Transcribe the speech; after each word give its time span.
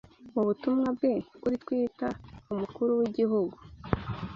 Mu 0.33 0.41
butumwa 0.47 0.87
bwe 0.97 1.11
kuri 1.41 1.55
Twita 1.63 2.07
umukuru 2.53 2.91
w’Igihugu 2.99 3.57